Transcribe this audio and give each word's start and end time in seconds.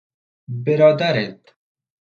برادرت 0.63 1.55